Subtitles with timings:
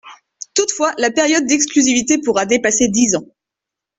[0.55, 3.27] Toutefois, la période d’exclusivité pourra dépasser dix ans.